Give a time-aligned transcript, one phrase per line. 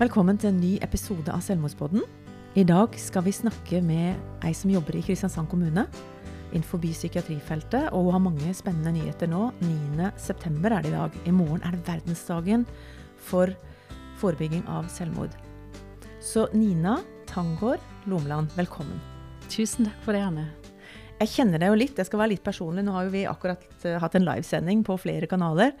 [0.00, 2.00] Velkommen til en ny episode av Selvmordspodden.
[2.56, 5.82] I dag skal vi snakke med ei som jobber i Kristiansand kommune
[6.54, 9.50] innenfor psykiatrifeltet, og hun har mange spennende nyheter nå.
[9.60, 11.18] 9.9 er det i dag.
[11.28, 12.64] I morgen er det verdensdagen
[13.20, 13.52] for
[14.22, 15.36] forebygging av selvmord.
[16.24, 16.96] Så Nina
[17.28, 19.02] Tangård Lomland, velkommen.
[19.52, 20.46] Tusen takk for det, Anne.
[21.20, 22.86] Jeg kjenner deg jo litt, jeg skal være litt personlig.
[22.88, 25.76] Nå har jo vi akkurat uh, hatt en livesending på flere kanaler.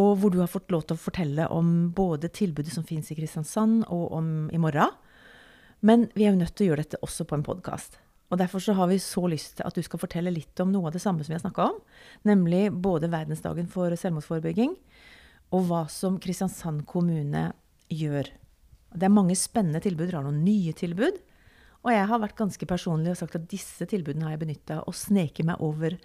[0.00, 3.16] Og hvor du har fått lov til å fortelle om både tilbudet som finnes i
[3.18, 4.94] Kristiansand, og om i morgen.
[5.84, 7.98] Men vi er jo nødt til å gjøre dette også på en podkast.
[8.32, 10.88] Og Derfor så har vi så lyst til at du skal fortelle litt om noe
[10.88, 11.80] av det samme som vi har snakka om.
[12.24, 14.72] Nemlig både verdensdagen for selvmordsforebygging,
[15.52, 17.50] og hva som Kristiansand kommune
[17.92, 18.30] gjør.
[18.96, 20.06] Det er mange spennende tilbud.
[20.08, 21.20] Dere har noen nye tilbud.
[21.82, 24.96] Og jeg har vært ganske personlig og sagt at disse tilbudene har jeg benytta og
[24.96, 25.98] sneket meg over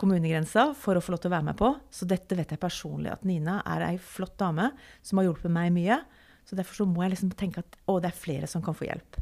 [0.00, 1.70] kommunegrensa for å få lov til å være med på.
[1.92, 4.70] Så dette vet jeg personlig at Nina er ei flott dame
[5.04, 6.00] som har hjulpet meg mye.
[6.48, 8.88] Så derfor så må jeg liksom tenke at å, det er flere som kan få
[8.88, 9.20] hjelp.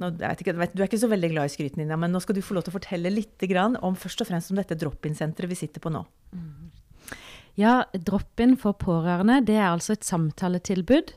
[0.00, 2.44] Nå, ikke, du er ikke så veldig glad i skryt, Nina, men nå skal du
[2.46, 3.42] få lov til å fortelle litt
[3.82, 6.04] om først og fremst om dette drop-in-senteret vi sitter på nå.
[7.58, 11.10] Ja, drop-in for pårørende det er altså et samtaletilbud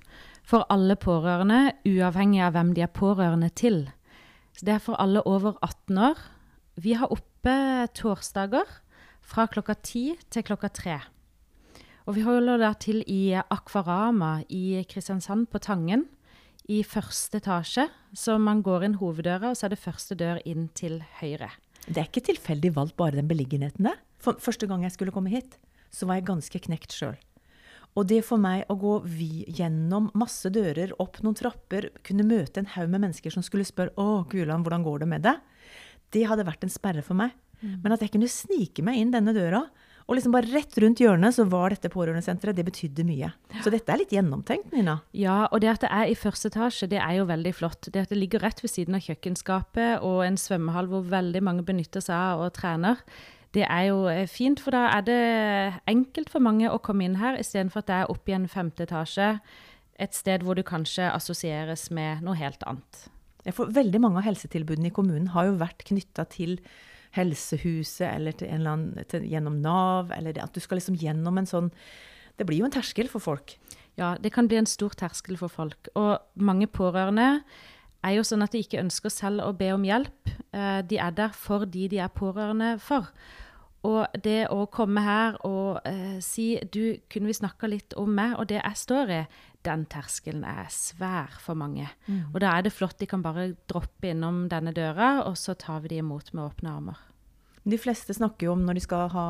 [0.43, 3.85] for alle pårørende, uavhengig av hvem de er pårørende til.
[4.57, 6.23] Så det er for alle over 18 år.
[6.81, 7.55] Vi har oppe
[7.95, 8.67] torsdager
[9.23, 10.99] fra klokka ti til klokka tre.
[12.03, 16.05] Og vi holder da til i Akvarama i Kristiansand på Tangen
[16.67, 17.87] i første etasje.
[18.15, 21.51] Så man går inn hoveddøra, og så er det første dør inn til høyre.
[21.87, 23.99] Det er ikke tilfeldig valgt bare den beliggenheten der.
[24.23, 25.57] For første gang jeg skulle komme hit,
[25.91, 27.15] så var jeg ganske knekt sjøl.
[27.93, 28.93] Og det for meg å gå
[29.53, 33.93] gjennom masse dører, opp noen trapper, kunne møte en haug med mennesker som skulle spørre
[33.93, 35.41] 'Å, Gulan, hvordan går det med deg?'
[36.11, 37.31] Det hadde vært en sperre for meg.
[37.63, 37.79] Mm.
[37.85, 39.63] Men at jeg kunne snike meg inn denne døra,
[40.03, 42.57] og liksom bare rett rundt hjørnet så var dette pårørendesenteret.
[42.57, 43.29] Det betydde mye.
[43.63, 44.97] Så dette er litt gjennomtenkt, Nina?
[45.15, 47.87] Ja, og det at det er i første etasje, det er jo veldig flott.
[47.87, 51.63] Det at det ligger rett ved siden av kjøkkenskapet og en svømmehall hvor veldig mange
[51.67, 52.99] benytter seg av og trener,
[53.53, 55.23] det er jo eh, fint, for da er det
[55.89, 58.87] enkelt for mange å komme inn her, istedenfor at det er opp i en femte
[58.87, 59.35] etasje,
[60.01, 63.05] et sted hvor du kanskje assosieres med noe helt annet.
[63.45, 66.57] Ja, for veldig mange av helsetilbudene i kommunen har jo vært knytta til
[67.13, 71.49] Helsehuset eller til eller annen, til, gjennom Nav, eller at du skal liksom gjennom en
[71.49, 71.69] sånn
[72.33, 73.53] Det blir jo en terskel for folk.
[73.99, 75.91] Ja, det kan bli en stor terskel for folk.
[75.93, 77.43] Og mange pårørende
[78.03, 80.31] er jo sånn at de ikke ønsker selv å be om hjelp.
[80.49, 83.11] Eh, de er der for de de er pårørende for.
[83.83, 88.37] Og det å komme her og eh, si du, kunne vi snakka litt om meg
[88.39, 89.23] og det jeg står i,
[89.65, 91.87] den terskelen er svær for mange.
[92.07, 92.33] Mm.
[92.33, 95.83] Og da er det flott de kan bare droppe innom denne døra, og så tar
[95.83, 97.01] vi de imot med åpne armer.
[97.63, 99.27] De fleste snakker jo om når de skal ha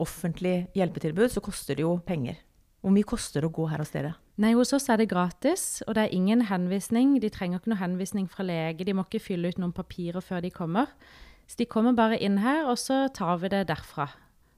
[0.00, 2.40] offentlig hjelpetilbud, så koster det jo penger.
[2.80, 4.14] Hvor mye koster det å gå her hos dere?
[4.40, 7.18] Nei, Hos oss er det gratis, og det er ingen henvisning.
[7.20, 10.40] De trenger ikke noe henvisning fra lege, de må ikke fylle ut noen papirer før
[10.40, 10.88] de kommer.
[11.44, 14.08] Så de kommer bare inn her, og så tar vi det derfra.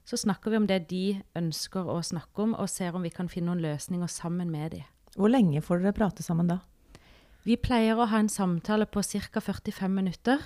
[0.03, 3.29] Så snakker vi om det de ønsker å snakke om, og ser om vi kan
[3.31, 4.87] finne noen løsninger sammen med dem.
[5.15, 6.59] Hvor lenge får dere prate sammen da?
[7.43, 9.39] Vi pleier å ha en samtale på ca.
[9.43, 10.41] 45 minutter.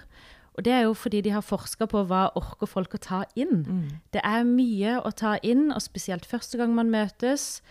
[0.57, 3.62] Og det er jo fordi de har forska på hva orker folk å ta inn.
[3.62, 3.90] Mm.
[4.13, 7.62] Det er mye å ta inn, og spesielt første gang man møtes.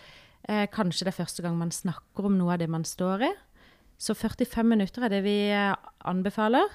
[0.47, 3.33] Eh, kanskje det er første gang man snakker om noe av det man står i.
[3.99, 5.75] Så 45 minutter er det vi eh,
[6.07, 6.71] anbefaler.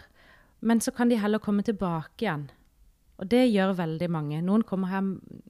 [0.61, 2.51] Men så kan de heller komme tilbake igjen.
[3.23, 4.41] Og det gjør veldig mange.
[4.43, 5.05] Noen kommer her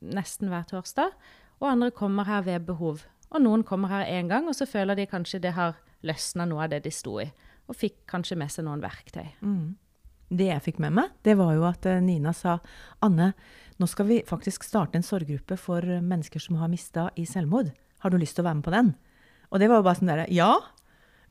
[0.05, 1.15] nesten hver torsdag,
[1.63, 3.07] og andre kommer her ved behov.
[3.33, 6.67] Og noen kommer her én gang, og så føler de kanskje det har løsna noe
[6.67, 7.31] av det de sto i.
[7.71, 9.25] Og fikk kanskje med seg noen verktøy.
[9.41, 9.79] Mm.
[10.33, 12.59] Det jeg fikk med meg, det var jo at eh, Nina sa
[13.05, 13.33] Anne,
[13.81, 17.73] nå skal vi faktisk starte en sorggruppe for mennesker som har mista i selvmord.
[18.05, 18.95] Har du lyst til å være med på den?
[19.53, 20.53] Og det var jo bare sånn derre Ja,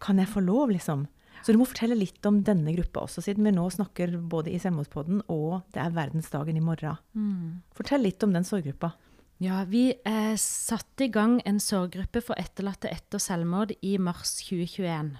[0.02, 1.06] kan jeg få lov, liksom?
[1.42, 4.60] Så du må fortelle litt om denne gruppa også, siden vi nå snakker både i
[4.62, 7.00] Selvmordspodden og det er verdensdagen i morgen.
[7.18, 7.62] Mm.
[7.78, 8.94] Fortell litt om den sorggruppa.
[9.42, 15.16] Ja, Vi eh, satte i gang en sorggruppe for etterlatte etter selvmord i mars 2021.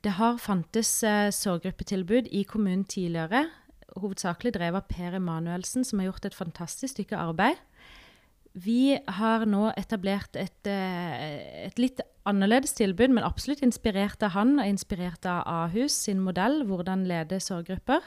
[0.00, 3.50] Det har fantes eh, sorggruppetilbud i kommunen tidligere,
[4.00, 7.60] hovedsakelig drevet av Per Emanuelsen, som har gjort et fantastisk stykke arbeid.
[8.56, 14.58] Vi har nå etablert et, eh, et, litt annerledes tilbud, men absolutt inspirert av han
[14.60, 18.04] og inspirert av Ahus sin modell, hvordan lede sorggrupper.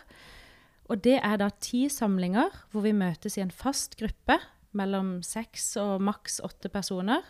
[0.92, 4.38] Og det er da ti samlinger hvor vi møtes i en fast gruppe
[4.77, 7.24] mellom seks og maks åtte personer.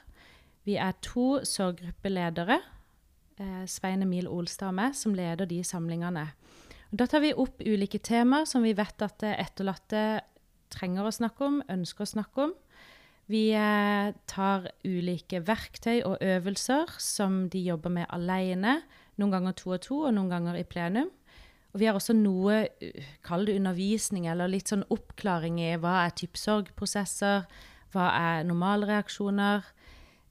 [0.68, 2.60] Vi er to sorggruppeledere,
[3.40, 6.28] eh, Svein Emil Olstad og meg, som leder de samlingene.
[6.92, 10.22] Og da tar vi opp ulike temaer som vi vet at etterlatte
[10.74, 12.54] trenger å snakke om, ønsker å snakke om.
[13.32, 18.82] Vi eh, tar ulike verktøy og øvelser som de jobber med alene.
[19.22, 21.12] Noen ganger to og to, og noen ganger i plenum.
[21.74, 26.04] Og vi har også noe, uh, kall det undervisning, eller litt sånn oppklaring i hva
[26.04, 27.48] er type sorgprosesser,
[27.94, 29.66] hva er normalreaksjoner,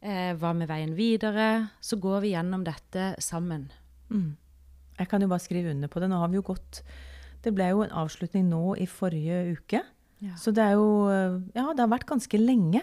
[0.02, 1.70] eh, hva med veien videre.
[1.82, 3.70] Så går vi gjennom dette sammen.
[4.10, 4.36] Mm.
[4.98, 6.10] Jeg kan jo bare skrive under på det.
[6.10, 6.82] Nå har vi jo gått
[7.42, 9.80] Det ble jo en avslutning nå i forrige uke.
[10.22, 10.34] Ja.
[10.38, 12.82] Så det er jo Ja, det har vært ganske lenge.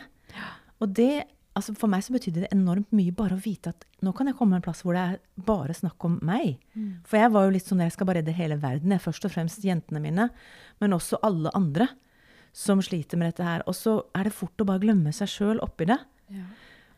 [0.80, 1.28] Og det
[1.58, 4.38] altså For meg så betydde det enormt mye bare å vite at nå kan jeg
[4.40, 6.60] komme en plass hvor det er bare snakk om meg.
[6.72, 7.02] Mm.
[7.10, 8.94] For jeg var jo litt sånn jeg skal bare redde hele verden.
[8.96, 10.30] Jeg, først og fremst jentene mine,
[10.80, 11.90] men også alle andre
[12.56, 13.66] som sliter med dette her.
[13.68, 16.00] Og så er det fort å bare glemme seg sjøl oppi det.
[16.32, 16.46] Ja.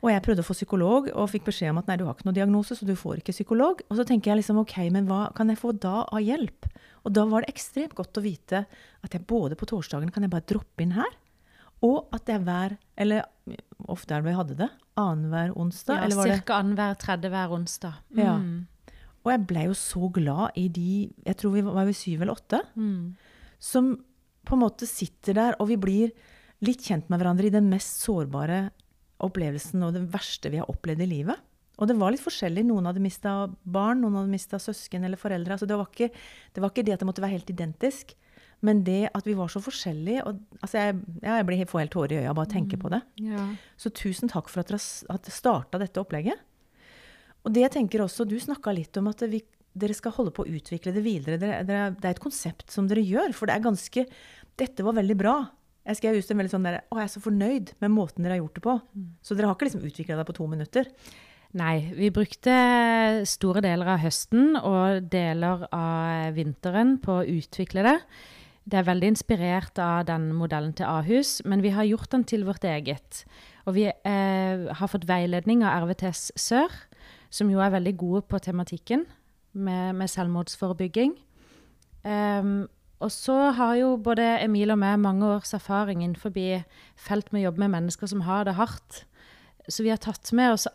[0.01, 2.25] Og jeg prøvde å få psykolog, og fikk beskjed om at nei, du har ikke
[2.25, 3.83] noen diagnose, så du får ikke psykolog.
[3.89, 6.69] Og så tenker jeg liksom ok, men hva kan jeg få da av hjelp?
[7.01, 8.65] Og da var det ekstremt godt å vite
[9.01, 11.13] at jeg både på torsdagen kan jeg bare droppe inn her,
[11.81, 13.25] og at jeg hver Eller
[13.89, 14.67] ofte er det vi hadde det.
[15.01, 15.97] Annenhver onsdag.
[15.97, 17.95] Ja, eller var Cirka annenhver tredje hver onsdag.
[18.13, 18.35] Ja.
[18.37, 18.67] Mm.
[19.21, 20.91] Og jeg ble jo så glad i de
[21.25, 22.61] Jeg tror vi var, vi syv eller åtte.
[22.75, 23.15] Mm.
[23.61, 23.95] Som
[24.45, 26.13] på en måte sitter der, og vi blir
[26.65, 28.69] litt kjent med hverandre i den mest sårbare
[29.21, 31.41] opplevelsen og det verste vi har opplevd i livet.
[31.81, 32.63] Og det var litt forskjellig.
[32.69, 33.35] Noen hadde mista
[33.65, 35.55] barn, noen hadde mista søsken eller foreldre.
[35.57, 36.11] Altså det, var ikke,
[36.53, 38.13] det var ikke det at det måtte være helt identisk,
[38.61, 40.21] men det at vi var så forskjellige.
[40.29, 42.53] Og, altså jeg, ja, jeg blir helt, får helt tårer i øya bare av å
[42.53, 43.01] tenke på det.
[43.25, 43.47] Ja.
[43.81, 46.45] Så tusen takk for at dere starta dette opplegget.
[47.41, 49.41] Og det jeg tenker også, Du snakka litt om at vi,
[49.73, 51.39] dere skal holde på å utvikle det videre.
[51.41, 53.33] Dere, dere, det er et konsept som dere gjør.
[53.33, 54.05] For det er ganske
[54.61, 55.35] Dette var veldig bra.
[55.87, 58.35] Jeg skrev just en veldig sånn der, Å, jeg er så fornøyd med måten dere
[58.35, 58.77] har gjort det på.
[59.25, 60.91] Så dere har ikke liksom utvikla det på to minutter.
[61.51, 62.51] Nei, vi brukte
[63.27, 67.97] store deler av høsten og deler av vinteren på å utvikle det.
[68.63, 72.45] Det er veldig inspirert av den modellen til Ahus, men vi har gjort den til
[72.47, 73.25] vårt eget.
[73.65, 76.71] Og vi eh, har fått veiledning av RVTS Sør,
[77.27, 79.03] som jo er veldig gode på tematikken
[79.51, 81.17] med, med selvmordsforebygging.
[82.07, 82.69] Um,
[83.01, 86.31] og så har jo både Emil og meg mange års erfaring innenfor
[86.95, 89.03] felt med å jobbe med mennesker som har det hardt.
[89.67, 90.67] Så vi har tatt med oss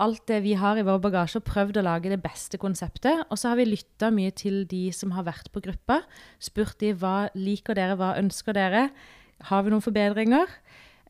[0.00, 3.24] alt det vi har i vår bagasje, og prøvd å lage det beste konseptet.
[3.28, 6.00] Og så har vi lytta mye til de som har vært på gruppa.
[6.42, 8.88] Spurt de hva liker dere, hva ønsker dere?
[9.50, 10.50] Har vi noen forbedringer?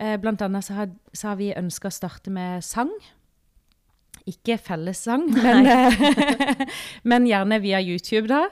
[0.01, 2.93] Eh, blant annet så har, så har vi ønska å starte med sang.
[4.29, 6.65] Ikke fellessang, men, eh,
[7.11, 8.43] men gjerne via YouTube, da.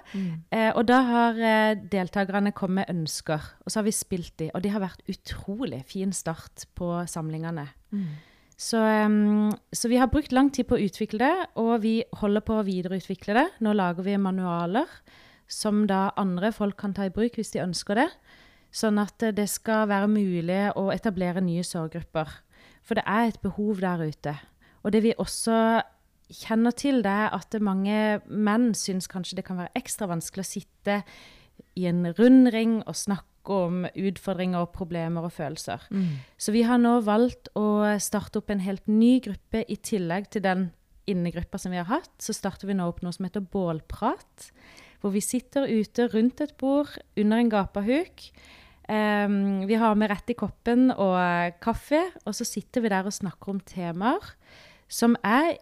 [0.50, 4.50] Eh, og da har eh, deltakerne kommet med ønsker, og så har vi spilt de.
[4.54, 7.68] Og de har vært utrolig fin start på samlingene.
[8.58, 8.80] Så,
[9.70, 12.66] så vi har brukt lang tid på å utvikle det, og vi holder på å
[12.66, 13.46] videreutvikle det.
[13.62, 14.90] Nå lager vi manualer
[15.48, 18.08] som da andre folk kan ta i bruk hvis de ønsker det.
[18.74, 22.34] Sånn at det skal være mulig å etablere nye sorggrupper.
[22.84, 24.34] For det er et behov der ute.
[24.82, 25.80] Og det vi også
[26.28, 30.50] kjenner til, det er at mange menn syns kanskje det kan være ekstra vanskelig å
[30.50, 31.00] sitte
[31.78, 35.86] i en rundring og snakke om utfordringer og problemer og følelser.
[36.36, 40.44] Så vi har nå valgt å starte opp en helt ny gruppe i tillegg til
[40.44, 40.68] den
[41.08, 42.12] innegruppa som vi har hatt.
[42.20, 44.50] Så starter vi nå opp noe som heter Bålprat.
[45.00, 48.28] Hvor vi sitter ute rundt et bord under en gapahuk.
[48.88, 53.12] Um, vi har med rett i koppen og kaffe, og så sitter vi der og
[53.12, 54.32] snakker om temaer
[54.88, 55.58] som er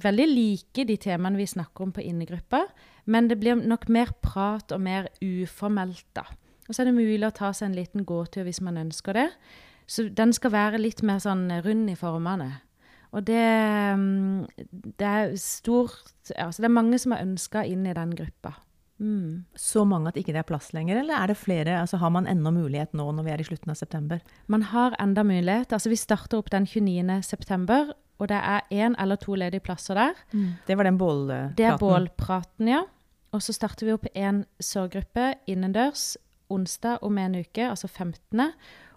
[0.00, 2.64] veldig like de temaene vi snakker om på innegruppa,
[3.10, 6.24] men det blir nok mer prat og mer uformelt, da.
[6.68, 9.28] Og så er det mulig å ta seg en liten gåtur hvis man ønsker det.
[9.86, 12.50] Så den skal være litt mer sånn rund i formene.
[13.14, 13.46] Og det,
[14.98, 18.54] det er stort Altså det er mange som har ønska inn i den gruppa.
[19.02, 19.44] Mm.
[19.58, 21.76] Så mange at ikke det er plass lenger, eller er det flere?
[21.80, 24.22] Altså Har man ennå mulighet nå når vi er i slutten av september?
[24.46, 25.74] Man har enda mulighet.
[25.74, 27.20] Altså Vi starter opp den 29.
[27.22, 30.14] september, og det er én eller to ledige plasser der.
[30.66, 31.54] Det var den bålpraten?
[31.58, 32.84] Det er bålpraten, ja.
[33.34, 36.14] Og så starter vi opp én sorggruppe innendørs
[36.52, 38.52] onsdag om en uke, altså 15.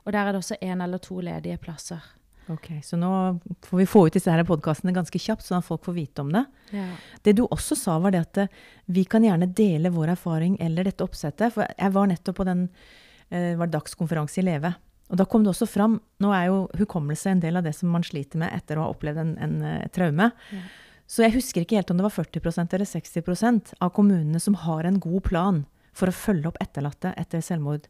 [0.06, 2.04] Og der er det også én eller to ledige plasser.
[2.50, 5.84] Ok, Så nå får vi få ut disse her podkastene ganske kjapt, sånn at folk
[5.84, 6.46] får vite om det.
[6.72, 6.86] Ja.
[7.24, 8.54] Det du også sa, var det at eh,
[8.86, 11.52] vi kan gjerne dele vår erfaring eller dette oppsettet.
[11.56, 12.68] For jeg var nettopp på den
[13.30, 14.72] eh, var dagskonferanse i Leve.
[15.12, 17.92] Og da kom det også fram Nå er jo hukommelse en del av det som
[17.92, 19.58] man sliter med etter å ha opplevd en, en,
[19.96, 20.32] traume.
[20.52, 20.64] Ja.
[21.08, 24.88] Så jeg husker ikke helt om det var 40% eller 60% av kommunene som har
[24.88, 25.62] en god plan
[25.98, 27.88] for å følge opp etterlatte etter selvmord.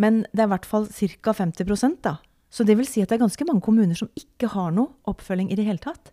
[0.00, 1.34] Men det er i hvert fall ca.
[1.38, 2.16] 50% da.
[2.50, 5.52] Så det vil si at det er ganske mange kommuner som ikke har noe oppfølging
[5.54, 6.10] i det hele tatt.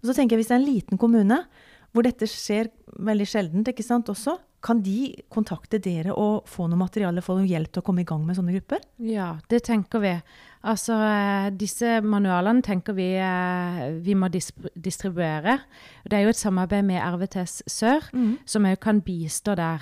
[0.00, 1.40] Og så tenker jeg Hvis det er en liten kommune
[1.90, 2.68] hvor dette skjer
[3.02, 7.48] veldig sjeldent, ikke sant, også, kan de kontakte dere og få noe materiale, få noe
[7.50, 8.84] hjelp til å komme i gang med sånne grupper?
[9.02, 10.12] Ja, det tenker vi.
[10.70, 15.58] Altså, eh, disse manualene tenker vi eh, vi må distribuere.
[16.06, 18.38] Det er jo et samarbeid med RVTS Sør, Mm.
[18.46, 19.80] som òg kan bistå der.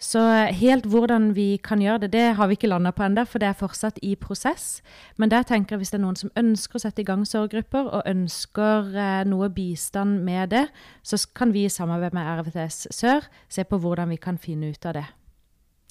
[0.00, 0.20] Så
[0.56, 3.50] helt hvordan vi kan gjøre det, det har vi ikke landa på ennå, for det
[3.50, 4.80] er fortsatt i prosess.
[5.20, 7.84] Men der tenker jeg hvis det er noen som ønsker å sette i gang sorggrupper,
[7.84, 10.66] og ønsker eh, noe bistand med det,
[11.04, 14.88] så kan vi i samarbeid med RVTS Sør se på hvordan vi kan finne ut
[14.88, 15.08] av det.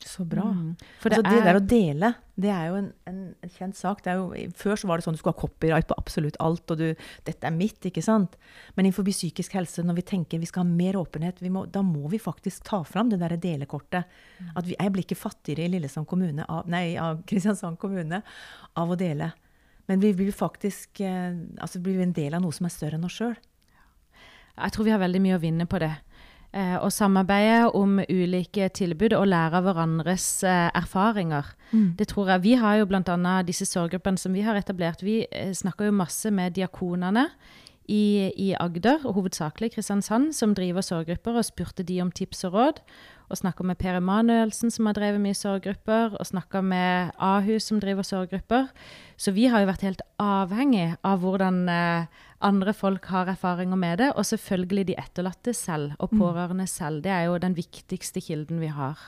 [0.08, 0.46] Så bra.
[0.54, 0.76] Mm.
[1.02, 3.78] For altså, det det er der å dele, det er jo en, en, en kjent
[3.78, 4.04] sak.
[4.06, 6.80] Det jo, før så var det sånn du skulle ha copyright på absolutt alt, og
[6.80, 8.38] du, dette er mitt, ikke sant?
[8.76, 11.84] Men innenfor psykisk helse, når vi tenker vi skal ha mer åpenhet, vi må, da
[11.86, 14.18] må vi faktisk ta fram det der delekortet.
[14.54, 18.24] At vi, jeg blir ikke fattigere i Lillesand kommune, av, nei, av Kristiansand kommune
[18.80, 19.34] av å dele.
[19.90, 23.00] Men vi blir faktisk eh, altså blir vi en del av noe som er større
[23.00, 23.34] enn oss sjøl.
[24.60, 25.96] Jeg tror vi har veldig mye å vinne på det.
[26.50, 31.52] Eh, å samarbeide om ulike tilbud og lære av hverandres eh, erfaringer.
[32.00, 32.42] Det tror jeg.
[32.48, 33.36] Vi har jo bl.a.
[33.46, 35.04] disse sorggruppene som vi har etablert.
[35.06, 37.28] Vi eh, snakker jo masse med diakonene
[37.90, 42.58] i, i Agder, og hovedsakelig Kristiansand, som driver sorggrupper, og spurte de om tips og
[42.58, 42.82] råd.
[43.30, 47.82] Og snakka med Per Emanuelsen, som har drevet mye sorggrupper, og snakka med Ahus, som
[47.82, 48.70] driver sorggrupper.
[49.22, 54.00] Så vi har jo vært helt avhengig av hvordan eh, andre folk har erfaringer med
[54.00, 57.02] det, og selvfølgelig de etterlatte selv, og pårørende selv.
[57.04, 59.00] Det er jo den viktigste kilden vi har.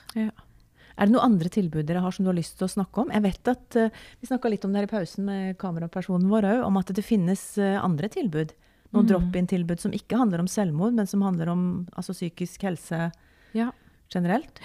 [0.97, 3.13] Er det noen andre tilbud dere har som du har lyst til å snakke om?
[3.15, 6.49] Jeg vet at uh, Vi snakka litt om det her i pausen med kamerapersonen vår
[6.49, 8.51] òg, om at det finnes uh, andre tilbud.
[8.91, 11.63] Noen drop-in-tilbud som ikke handler om selvmord, men som handler om
[11.95, 13.11] altså, psykisk helse
[13.55, 13.71] Ja.
[14.11, 14.59] generelt.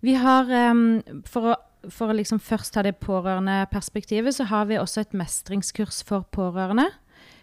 [0.00, 1.56] Vi har, um, for å,
[1.90, 6.92] for å liksom først ta det pårørendeperspektivet, så har vi også et mestringskurs for pårørende.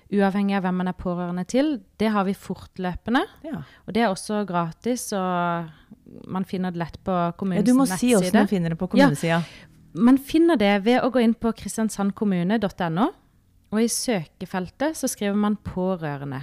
[0.10, 1.76] Uavhengig av hvem man er pårørende til.
[2.02, 3.22] Det har vi fortløpende.
[3.46, 3.62] Ja.
[3.86, 5.70] Og det er også gratis, og
[6.26, 8.90] man finner det lett på Ja, kommunens du må si hvordan man finner det på
[8.90, 9.44] kommunesida.
[9.94, 13.10] Man finner det ved å gå inn på kristiansandkommune.no,
[13.70, 16.42] og i søkefeltet så skriver man 'pårørende'.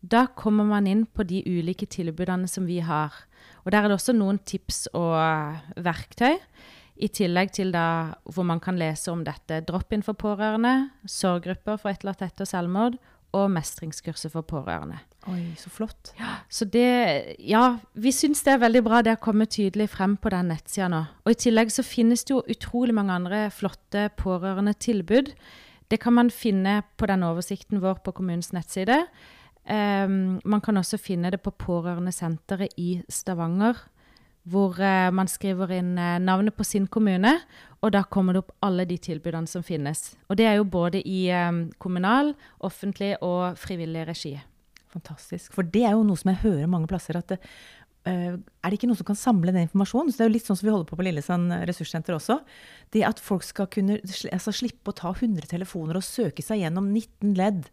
[0.00, 3.14] Da kommer man inn på de ulike tilbudene som vi har.
[3.64, 5.16] Og der er det også noen tips og
[5.76, 6.38] verktøy,
[6.98, 9.62] i tillegg til da hvor man kan lese om dette.
[9.66, 12.98] Drop-in for pårørende, sorggrupper for etterlatt etter selvmord,
[13.36, 15.02] og mestringskurset for pårørende.
[15.28, 16.14] Oi, så flott.
[16.48, 20.30] Så det Ja, vi syns det er veldig bra det har kommet tydelig frem på
[20.32, 21.02] den nettsida nå.
[21.24, 25.34] Og i tillegg så finnes det jo utrolig mange andre flotte pårørendetilbud.
[25.88, 29.04] Det kan man finne på den oversikten vår på kommunens nettside.
[29.68, 33.76] Um, man kan også finne det på Pårørendesenteret i Stavanger,
[34.50, 37.34] hvor eh, man skriver inn eh, navnet på sin kommune,
[37.78, 40.14] og da kommer det opp alle de tilbudene som finnes.
[40.28, 44.36] Og det er jo både i eh, kommunal, offentlig og frivillig regi.
[44.94, 45.52] Fantastisk.
[45.54, 47.38] For det er jo noe som jeg hører mange plasser, at det,
[48.08, 50.10] eh, er det ikke noen som kan samle den informasjonen?
[50.10, 52.40] Så det er jo litt sånn som vi holder på på Lillesand ressurssenter også.
[52.94, 56.90] Det at folk skal kunne altså, slippe å ta 100 telefoner og søke seg gjennom
[56.94, 57.68] 19 ledd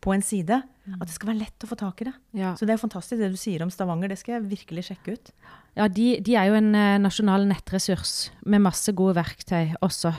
[0.00, 0.62] på en side.
[0.96, 2.14] At det skal være lett å få tak i det.
[2.38, 2.54] Ja.
[2.58, 4.10] Så det er fantastisk det du sier om Stavanger.
[4.10, 5.34] Det skal jeg virkelig sjekke ut.
[5.78, 10.10] Ja, de, de er jo en eh, nasjonal nettressurs med masse gode verktøy også.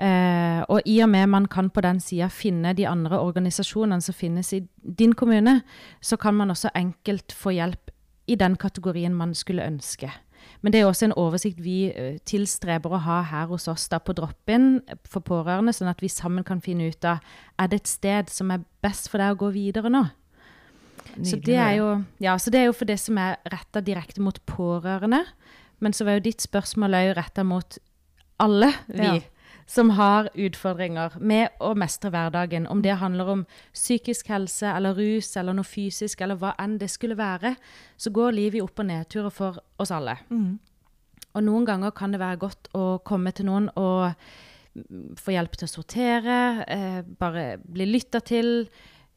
[0.00, 4.16] Eh, og i og med man kan på den sida finne de andre organisasjonene som
[4.16, 5.60] finnes i din kommune,
[6.00, 7.92] så kan man også enkelt få hjelp
[8.28, 10.10] i den kategorien man skulle ønske.
[10.62, 14.00] Men det er også en oversikt vi eh, tilstreber å ha her hos oss da
[14.02, 17.20] på drop-in for pårørende, sånn at vi sammen kan finne ut av
[17.58, 20.06] er det et sted som er best for deg å gå videre nå.
[21.24, 24.38] Så det, jo, ja, så det er jo for det som er retta direkte mot
[24.46, 25.24] pårørende.
[25.80, 27.78] Men så var jo ditt spørsmål òg retta mot
[28.38, 29.20] alle vi Ja.
[29.66, 32.66] som har utfordringer med å mestre hverdagen.
[32.66, 36.90] Om det handler om psykisk helse eller rus eller noe fysisk eller hva enn det
[36.90, 37.56] skulle være,
[37.96, 40.16] så går livet i opp- og nedturer for oss alle.
[40.30, 40.58] Mm.
[41.34, 44.14] Og noen ganger kan det være godt å komme til noen og
[44.74, 48.68] mm, få hjelp til å sortere, eh, bare bli lytta til,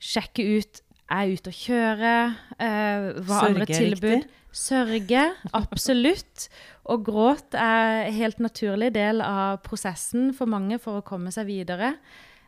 [0.02, 2.14] sjekke ut er ute å kjøre,
[2.58, 4.24] eh, hva Sørge andre tilbud.
[4.24, 4.38] riktig.
[4.52, 6.48] Sørge, absolutt.
[6.92, 11.96] Og gråt er helt naturlig del av prosessen for mange for å komme seg videre.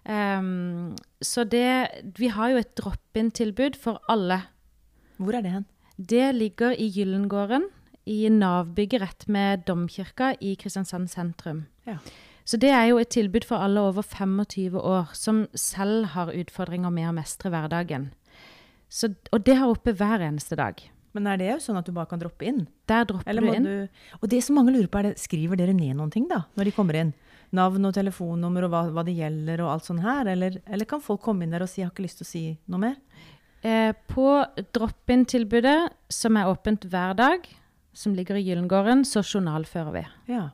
[0.03, 4.41] Um, så det Vi har jo et drop-in-tilbud for alle.
[5.17, 5.65] Hvor er det hen?
[5.95, 7.69] Det ligger i Gyllengården,
[8.05, 11.67] i Nav-bygget rett med Domkirka i Kristiansand sentrum.
[11.87, 11.97] Ja.
[12.43, 16.91] Så det er jo et tilbud for alle over 25 år som selv har utfordringer
[16.91, 18.11] med å mestre hverdagen.
[18.93, 20.81] Så, og det har oppe hver eneste dag.
[21.13, 22.63] Men er det jo sånn at du bare kan droppe inn?
[22.89, 23.65] Der dropper Eller du inn.
[23.65, 26.43] du Og det som mange lurer på, er det, skriver dere ned noen ting da,
[26.57, 27.13] når de kommer inn?
[27.53, 30.29] Navn og telefonnummer og hva, hva det gjelder og alt sånn her?
[30.33, 32.31] Eller, eller kan folk komme inn der og si 'jeg har ikke lyst til å
[32.33, 33.01] si noe mer'?
[33.63, 37.45] Eh, på drop-in-tilbudet, som er åpent hver dag,
[37.93, 40.05] som ligger i Gyllengården, så journalfører vi.
[40.33, 40.49] Ja.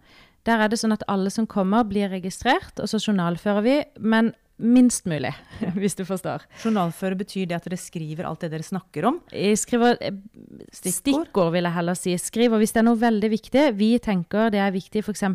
[0.45, 3.83] Der er det sånn at alle som kommer, blir registrert, og så journalfører vi.
[3.99, 5.31] Men minst mulig,
[5.79, 6.45] hvis du forstår.
[6.63, 9.21] Journalføre betyr det at dere skriver alt det dere snakker om?
[9.33, 10.19] Jeg skriver eh,
[10.71, 12.17] stikkord, stikkord vil jeg heller si.
[12.19, 13.65] Skriver hvis det er noe veldig viktig.
[13.79, 15.25] Vi tenker det er viktig f.eks.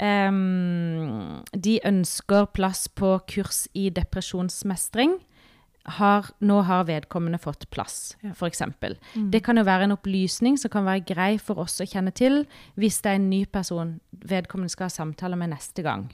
[0.00, 5.18] Um, de ønsker plass på kurs i depresjonsmestring.
[5.96, 8.34] Har, nå har vedkommende fått plass, ja.
[8.36, 8.60] f.eks.
[8.68, 9.30] Mm.
[9.32, 12.42] Det kan jo være en opplysning som kan være grei for oss å kjenne til
[12.76, 16.10] hvis det er en ny person vedkommende skal ha samtale med neste gang.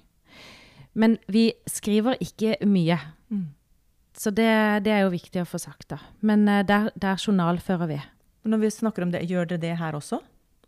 [0.96, 2.98] Men vi skriver ikke mye.
[3.28, 3.46] Mm.
[4.16, 4.48] Så det,
[4.86, 6.00] det, er jo viktig å få sagt, da.
[6.24, 7.98] Men uh, der, der, journalfører vi.
[8.48, 10.22] Når vi snakker om det, gjør dere det her også?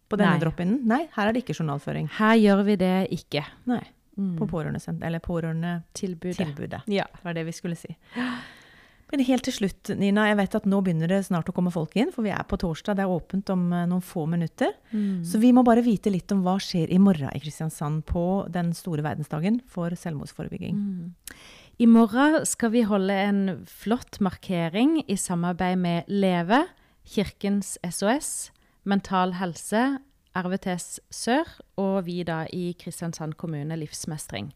[0.08, 0.78] På denne drop-in?
[0.88, 2.08] Nei, her er det ikke journalføring.
[2.16, 3.44] Her gjør vi det ikke.
[3.68, 3.82] Nei.
[4.18, 4.34] Mm.
[4.40, 5.22] På pårørende tilbudet.
[5.22, 6.80] pårørendetilbudet.
[6.90, 7.04] Ja.
[7.12, 7.92] Det var det vi skulle si.
[9.08, 10.26] Men helt til slutt, Nina.
[10.28, 12.58] Jeg vet at nå begynner det snart å komme folk inn, for vi er på
[12.60, 12.98] torsdag.
[12.98, 14.74] Det er åpent om uh, noen få minutter.
[14.92, 15.22] Mm.
[15.24, 18.74] Så vi må bare vite litt om hva skjer i morgen i Kristiansand på den
[18.76, 20.76] store verdensdagen for selvmordsforebygging.
[20.76, 21.38] Mm.
[21.78, 26.64] I morgen skal vi holde en flott markering i samarbeid med Leve,
[27.08, 28.50] Kirkens SOS,
[28.84, 29.86] Mental Helse,
[30.36, 31.48] RVTS Sør
[31.80, 34.50] og vi da i Kristiansand kommune Livsmestring.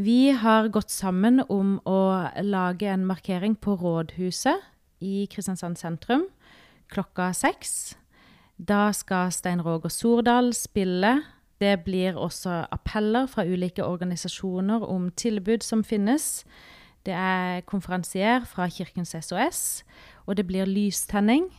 [0.00, 4.62] Vi har gått sammen om å lage en markering på Rådhuset
[5.04, 6.22] i Kristiansand sentrum
[6.88, 7.98] klokka seks.
[8.56, 11.18] Da skal Stein Roger Sordal spille.
[11.60, 16.46] Det blir også appeller fra ulike organisasjoner om tilbud som finnes.
[17.04, 19.84] Det er konferansier fra Kirkens SOS,
[20.24, 21.50] og det blir lystenning.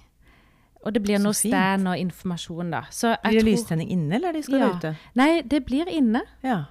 [0.81, 2.87] Og det blir noe stand og informasjon, da.
[2.89, 4.75] blir det lystenning inne, eller de skal ja.
[4.75, 4.97] ute?
[5.13, 6.25] Nei, det blir inne.
[6.41, 6.63] Ja.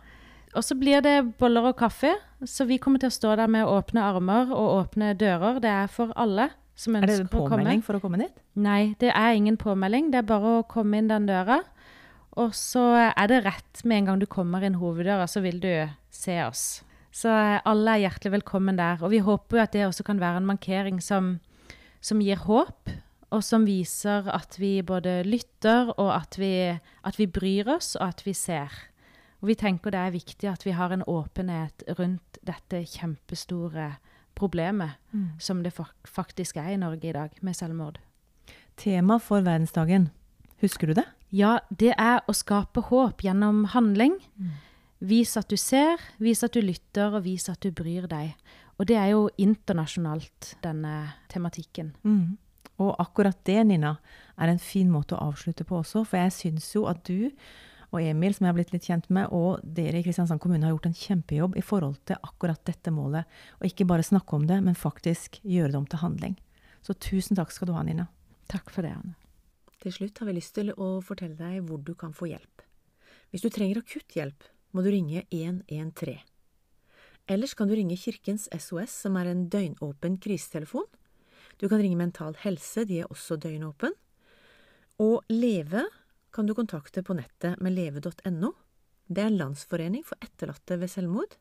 [0.57, 2.14] Og så blir det boller og kaffe.
[2.49, 5.61] Så vi kommer til å stå der med åpne armer og åpne dører.
[5.62, 7.04] Det er for alle som ønsker å komme.
[7.04, 8.40] Er det en påmelding for å komme dit?
[8.59, 10.11] Nei, det er ingen påmelding.
[10.11, 11.61] Det er bare å komme inn den døra.
[12.40, 15.71] Og så er det rett med en gang du kommer inn hoveddøra, så vil du
[16.14, 16.83] se oss.
[17.14, 17.30] Så
[17.66, 19.02] alle er hjertelig velkommen der.
[19.02, 21.38] Og vi håper jo at det også kan være en markering som,
[22.00, 22.91] som gir håp,
[23.30, 26.54] og som viser at vi både lytter, og at vi,
[27.06, 28.75] at vi bryr oss, og at vi ser.
[29.40, 33.94] Og vi tenker det er viktig at vi har en åpenhet rundt dette kjempestore
[34.36, 35.40] problemet mm.
[35.40, 35.72] som det
[36.08, 37.98] faktisk er i Norge i dag, med selvmord.
[38.80, 40.10] Tema for verdensdagen,
[40.62, 41.06] husker du det?
[41.30, 44.16] Ja, det er å skape håp gjennom handling.
[44.36, 44.58] Mm.
[45.10, 48.34] Vis at du ser, vis at du lytter, og vis at du bryr deg.
[48.80, 51.94] Og det er jo internasjonalt, denne tematikken.
[52.04, 52.36] Mm.
[52.80, 53.96] Og akkurat det, Nina,
[54.40, 56.04] er en fin måte å avslutte på også.
[56.08, 57.30] For jeg syns jo at du
[57.90, 60.74] og Emil, som jeg har blitt litt kjent med, og dere i Kristiansand kommune har
[60.76, 63.26] gjort en kjempejobb i forhold til akkurat dette målet.
[63.58, 66.36] Og ikke bare snakke om det, men faktisk gjøre det om til handling.
[66.86, 68.06] Så tusen takk skal du ha, Nina.
[68.50, 69.16] Takk for det, Anne.
[69.80, 72.62] Til slutt har vi lyst til å fortelle deg hvor du kan få hjelp.
[73.30, 76.20] Hvis du trenger akutt hjelp, må du ringe 113.
[77.30, 80.86] Ellers kan du ringe Kirkens SOS, som er en døgnåpen krisetelefon.
[81.62, 83.94] Du kan ringe Mental Helse, de er også døgnåpen.
[85.00, 85.86] Og Leve
[86.32, 88.52] kan du kontakte på nettet med leve.no.
[89.10, 91.36] Det er en landsforening for etterlatte ved selvmord.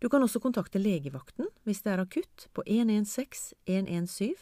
[0.00, 4.34] Du kan også kontakte legevakten hvis det er akutt, på 116 117.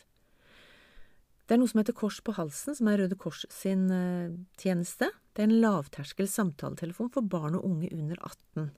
[1.48, 5.08] Det er noe som heter Kors på halsen, som er Røde Kors sin uh, tjeneste.
[5.32, 8.68] Det er en lavterskel samtaletelefon for barn og unge under 18.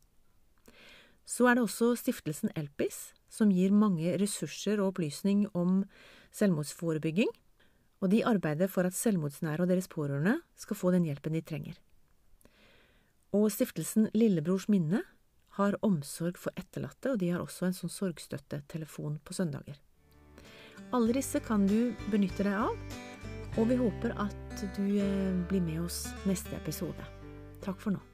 [1.27, 5.83] Så er det også stiftelsen Elpis, som gir mange ressurser og opplysning om
[6.35, 7.31] selvmordsforebygging
[8.01, 11.79] og de arbeider for at selvmordsnære og deres pårørende skal få den hjelpen de trenger.
[13.37, 15.05] Og stiftelsen Lillebrors minne
[15.59, 19.79] har omsorg for etterlatte, og de har også en sånn sorgstøttetelefon på søndager.
[20.97, 23.01] Alle disse kan du benytte deg av,
[23.59, 27.11] og vi håper at du eh, blir med oss neste episode.
[27.63, 28.10] Takk for nå.